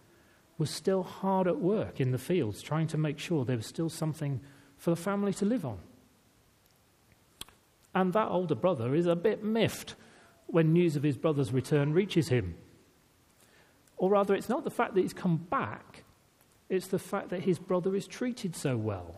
was 0.57 0.69
still 0.69 1.03
hard 1.03 1.47
at 1.47 1.59
work 1.59 2.01
in 2.01 2.11
the 2.11 2.17
fields 2.17 2.61
trying 2.61 2.87
to 2.87 2.97
make 2.97 3.19
sure 3.19 3.45
there 3.45 3.57
was 3.57 3.67
still 3.67 3.89
something 3.89 4.41
for 4.77 4.89
the 4.89 4.95
family 4.95 5.33
to 5.33 5.45
live 5.45 5.65
on. 5.65 5.77
And 7.93 8.13
that 8.13 8.29
older 8.29 8.55
brother 8.55 8.95
is 8.95 9.05
a 9.05 9.15
bit 9.15 9.43
miffed 9.43 9.95
when 10.47 10.73
news 10.73 10.95
of 10.95 11.03
his 11.03 11.17
brother's 11.17 11.51
return 11.51 11.93
reaches 11.93 12.29
him. 12.29 12.55
Or 13.97 14.09
rather, 14.09 14.33
it's 14.33 14.49
not 14.49 14.63
the 14.63 14.71
fact 14.71 14.95
that 14.95 15.01
he's 15.01 15.13
come 15.13 15.37
back, 15.37 16.03
it's 16.69 16.87
the 16.87 16.99
fact 16.99 17.29
that 17.29 17.41
his 17.41 17.59
brother 17.59 17.95
is 17.95 18.07
treated 18.07 18.55
so 18.55 18.77
well. 18.77 19.15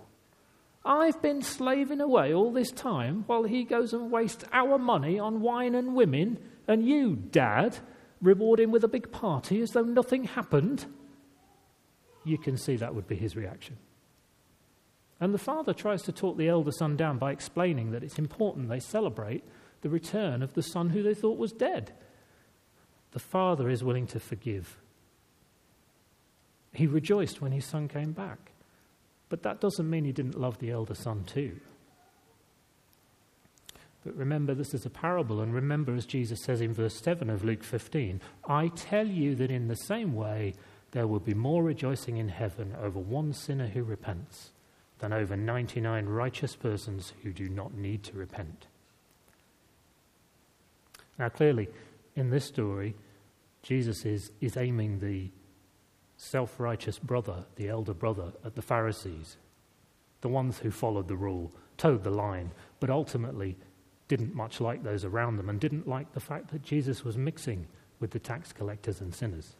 I've 0.86 1.22
been 1.22 1.42
slaving 1.42 2.02
away 2.02 2.34
all 2.34 2.52
this 2.52 2.72
time 2.72 3.24
while 3.28 3.44
he 3.44 3.64
goes 3.64 3.94
and 3.94 4.12
wastes 4.12 4.44
our 4.52 4.78
money 4.78 5.18
on 5.18 5.42
wine 5.42 5.76
and 5.76 5.96
women, 5.96 6.40
and 6.68 6.86
you, 6.86 7.16
Dad, 7.16 7.78
reward 8.22 8.60
him 8.60 8.72
with 8.72 8.84
a 8.84 8.90
big 8.90 9.12
party 9.12 9.62
as 9.62 9.72
though 9.72 9.84
nothing 9.84 10.26
happened. 10.26 10.86
You 12.26 12.38
can 12.38 12.58
see 12.58 12.76
that 12.78 12.96
would 12.96 13.08
be 13.08 13.16
his 13.16 13.36
reaction. 13.36 13.78
And 15.20 15.34
the 15.34 15.40
father 15.40 15.74
tries 15.74 16.02
to 16.04 16.12
talk 16.12 16.38
the 16.38 16.50
elder 16.50 16.72
son 16.72 16.98
down 16.98 17.18
by 17.18 17.32
explaining 17.32 17.92
that 17.92 18.04
it's 18.04 18.20
important 18.20 18.68
they 18.68 18.80
celebrate 18.80 19.44
the 19.82 19.90
return 19.90 20.42
of 20.42 20.54
the 20.54 20.64
son 20.64 20.90
who 20.90 21.04
they 21.04 21.14
thought 21.14 21.38
was 21.38 21.52
dead. 21.52 21.94
The 23.12 23.20
father 23.20 23.70
is 23.70 23.84
willing 23.84 24.08
to 24.08 24.20
forgive. 24.20 24.78
He 26.74 26.88
rejoiced 26.88 27.42
when 27.42 27.52
his 27.52 27.66
son 27.66 27.88
came 27.88 28.12
back. 28.12 28.53
But 29.34 29.42
that 29.42 29.60
doesn't 29.60 29.90
mean 29.90 30.06
he 30.06 30.12
didn't 30.12 30.40
love 30.40 30.60
the 30.60 30.70
elder 30.70 30.94
son 30.94 31.24
too. 31.24 31.60
But 34.06 34.16
remember, 34.16 34.54
this 34.54 34.76
is 34.76 34.86
a 34.86 34.92
parable, 34.92 35.42
and 35.42 35.52
remember, 35.52 35.96
as 35.96 36.06
Jesus 36.06 36.44
says 36.44 36.62
in 36.62 36.72
verse 36.72 37.02
7 37.02 37.32
of 37.32 37.44
Luke 37.44 37.64
15, 37.64 38.22
I 38.48 38.68
tell 38.68 39.08
you 39.08 39.34
that 39.34 39.50
in 39.50 39.70
the 39.70 39.76
same 39.76 40.14
way 40.14 40.54
there 40.92 41.08
will 41.08 41.20
be 41.20 41.34
more 41.34 41.64
rejoicing 41.64 42.18
in 42.18 42.30
heaven 42.30 42.76
over 42.80 43.00
one 43.00 43.34
sinner 43.34 43.66
who 43.66 43.84
repents 43.84 44.52
than 45.00 45.12
over 45.12 45.36
99 45.36 46.06
righteous 46.06 46.56
persons 46.56 47.14
who 47.24 47.34
do 47.34 47.50
not 47.50 47.74
need 47.74 48.04
to 48.04 48.16
repent. 48.16 48.68
Now, 51.18 51.30
clearly, 51.30 51.70
in 52.16 52.30
this 52.30 52.46
story, 52.46 52.94
Jesus 53.64 54.06
is, 54.06 54.32
is 54.42 54.58
aiming 54.58 55.00
the 55.00 55.32
self 56.24 56.60
righteous 56.60 57.00
brother, 57.00 57.46
the 57.56 57.68
elder 57.68 57.94
brother, 57.94 58.32
at 58.46 58.56
the 58.56 58.62
Pharisees, 58.62 59.38
the 60.22 60.30
ones 60.30 60.60
who 60.60 60.72
followed 60.72 61.08
the 61.08 61.16
rule, 61.16 61.52
toed 61.78 62.04
the 62.04 62.10
line, 62.10 62.52
but 62.80 62.90
ultimately 62.90 63.58
didn't 64.08 64.34
much 64.34 64.62
like 64.62 64.84
those 64.84 65.04
around 65.04 65.38
them 65.38 65.50
and 65.50 65.60
didn't 65.60 65.88
like 65.88 66.14
the 66.14 66.20
fact 66.20 66.52
that 66.52 66.64
Jesus 66.64 67.04
was 67.04 67.18
mixing 67.18 67.68
with 68.00 68.12
the 68.12 68.20
tax 68.20 68.54
collectors 68.54 69.02
and 69.02 69.14
sinners. 69.14 69.56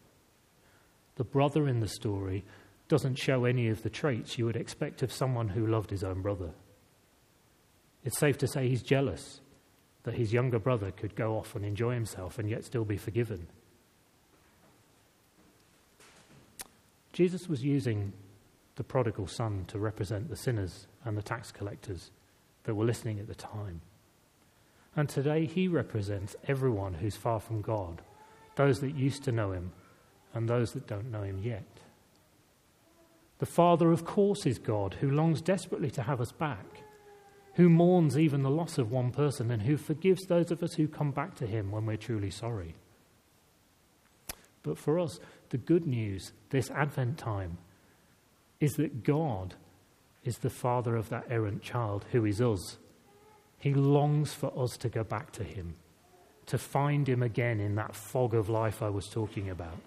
The 1.16 1.24
brother 1.24 1.68
in 1.68 1.80
the 1.80 1.88
story 1.88 2.44
doesn't 2.88 3.16
show 3.16 3.46
any 3.46 3.68
of 3.68 3.84
the 3.84 3.90
traits 3.90 4.38
you 4.38 4.46
would 4.46 4.56
expect 4.56 5.04
of 5.04 5.12
someone 5.12 5.50
who 5.50 5.68
loved 5.68 5.90
his 5.90 6.04
own 6.04 6.22
brother. 6.22 6.52
It's 8.04 8.20
safe 8.20 8.38
to 8.40 8.48
say 8.48 8.68
he's 8.68 8.84
jealous 8.84 9.42
that 10.04 10.16
his 10.16 10.34
younger 10.34 10.60
brother 10.60 10.92
could 10.92 11.16
go 11.16 11.38
off 11.38 11.56
and 11.56 11.66
enjoy 11.66 11.94
himself 11.94 12.38
and 12.38 12.50
yet 12.50 12.66
still 12.66 12.84
be 12.84 12.98
forgiven. 12.98 13.48
Jesus 17.14 17.48
was 17.48 17.64
using 17.64 18.12
the 18.76 18.84
prodigal 18.84 19.28
son 19.28 19.66
to 19.68 19.80
represent 19.80 20.30
the 20.30 20.36
sinners 20.36 20.88
and 21.06 21.18
the 21.18 21.22
tax 21.22 21.52
collectors 21.52 22.12
that 22.64 22.76
were 22.76 22.86
listening 22.86 23.20
at 23.20 23.28
the 23.28 23.36
time. 23.36 23.82
And 24.96 25.08
today 25.08 25.46
he 25.46 25.68
represents 25.68 26.36
everyone 26.48 26.96
who's 26.96 27.16
far 27.16 27.40
from 27.40 27.62
God, 27.62 28.02
those 28.56 28.80
that 28.82 28.96
used 28.96 29.24
to 29.24 29.32
know 29.32 29.52
him 29.52 29.72
and 30.34 30.50
those 30.50 30.74
that 30.74 30.88
don't 30.88 31.12
know 31.12 31.24
him 31.24 31.40
yet. 31.42 31.64
The 33.40 33.46
Father, 33.46 33.92
of 33.92 34.06
course, 34.06 34.46
is 34.46 34.58
God 34.58 34.96
who 35.00 35.10
longs 35.10 35.42
desperately 35.42 35.92
to 35.92 36.04
have 36.04 36.20
us 36.20 36.32
back 36.32 36.84
who 37.56 37.70
mourns 37.70 38.18
even 38.18 38.42
the 38.42 38.50
loss 38.50 38.78
of 38.78 38.92
one 38.92 39.12
person, 39.12 39.52
and 39.52 39.62
who 39.62 39.78
forgives 39.78 40.26
those 40.26 40.52
of 40.52 40.64
us 40.64 40.74
who 40.74 40.88
come 40.88 41.12
back 41.12 41.36
to 41.36 41.46
him 41.46 41.72
when 41.72 41.86
we're 41.86 41.98
truly 41.98 42.32
sorry. 42.32 42.76
But 44.64 44.78
for 44.78 44.98
us, 45.00 45.20
the 45.50 45.58
good 45.58 45.86
news 45.86 46.32
this 46.50 46.72
Advent 46.72 47.18
time 47.18 47.58
is 48.60 48.74
that 48.74 49.04
God 49.04 49.56
is 50.24 50.38
the 50.38 50.50
father 50.50 50.96
of 50.96 51.10
that 51.10 51.26
errant 51.30 51.62
child 51.62 52.06
who 52.12 52.26
is 52.26 52.42
us. 52.42 52.78
He 53.60 53.74
longs 53.74 54.34
for 54.34 54.52
us 54.58 54.78
to 54.78 54.90
go 54.90 55.04
back 55.04 55.32
to 55.34 55.44
him, 55.44 55.76
to 56.46 56.58
find 56.58 57.08
him 57.08 57.22
again 57.22 57.60
in 57.60 57.76
that 57.76 57.96
fog 57.96 58.34
of 58.34 58.50
life 58.50 58.82
I 58.82 58.90
was 58.90 59.08
talking 59.08 59.50
about. 59.50 59.78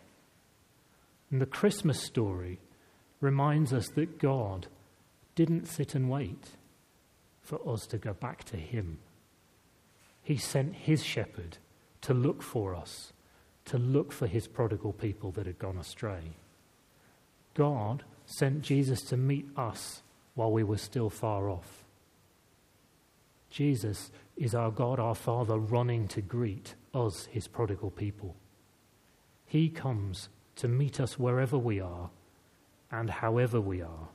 And 1.30 1.40
the 1.40 1.46
Christmas 1.46 2.02
story 2.02 2.58
reminds 3.20 3.72
us 3.72 3.88
that 3.90 4.18
God 4.18 4.66
didn't 5.34 5.66
sit 5.66 5.94
and 5.94 6.10
wait 6.10 6.50
for 7.42 7.60
us 7.68 7.86
to 7.86 7.98
go 7.98 8.12
back 8.12 8.44
to 8.44 8.56
Him. 8.56 8.98
He 10.22 10.36
sent 10.36 10.74
His 10.74 11.04
shepherd 11.04 11.58
to 12.02 12.14
look 12.14 12.42
for 12.42 12.74
us, 12.74 13.12
to 13.66 13.78
look 13.78 14.12
for 14.12 14.26
His 14.26 14.46
prodigal 14.46 14.92
people 14.92 15.30
that 15.32 15.46
had 15.46 15.58
gone 15.58 15.78
astray. 15.78 16.22
God 17.54 18.04
sent 18.24 18.62
Jesus 18.62 19.02
to 19.02 19.16
meet 19.16 19.46
us 19.56 20.02
while 20.34 20.50
we 20.50 20.64
were 20.64 20.78
still 20.78 21.10
far 21.10 21.48
off. 21.48 21.84
Jesus 23.50 24.10
is 24.36 24.54
our 24.54 24.70
God, 24.70 25.00
our 25.00 25.14
Father, 25.14 25.58
running 25.58 26.08
to 26.08 26.20
greet 26.20 26.74
us, 26.92 27.26
His 27.26 27.48
prodigal 27.48 27.90
people. 27.90 28.36
He 29.46 29.68
comes 29.68 30.28
to 30.56 30.68
meet 30.68 31.00
us 31.00 31.18
wherever 31.18 31.56
we 31.56 31.80
are 31.80 32.10
and 32.90 33.08
however 33.08 33.60
we 33.60 33.80
are. 33.80 34.08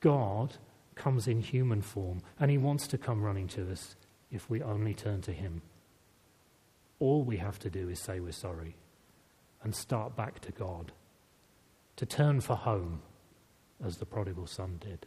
God 0.00 0.54
comes 0.94 1.28
in 1.28 1.40
human 1.40 1.82
form, 1.82 2.22
and 2.40 2.50
he 2.50 2.58
wants 2.58 2.86
to 2.88 2.98
come 2.98 3.22
running 3.22 3.48
to 3.48 3.70
us 3.70 3.96
if 4.30 4.50
we 4.50 4.62
only 4.62 4.94
turn 4.94 5.20
to 5.22 5.32
him. 5.32 5.62
All 6.98 7.22
we 7.22 7.36
have 7.36 7.58
to 7.60 7.70
do 7.70 7.88
is 7.88 8.00
say 8.00 8.20
we're 8.20 8.32
sorry 8.32 8.76
and 9.62 9.74
start 9.74 10.16
back 10.16 10.40
to 10.40 10.52
God, 10.52 10.92
to 11.96 12.06
turn 12.06 12.40
for 12.40 12.56
home 12.56 13.02
as 13.84 13.96
the 13.96 14.06
prodigal 14.06 14.46
son 14.46 14.78
did. 14.80 15.06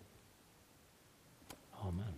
Amen. 1.83 2.13